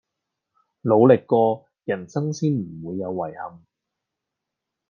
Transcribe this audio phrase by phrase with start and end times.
[0.81, 3.63] 努力過人生先唔會有遺憾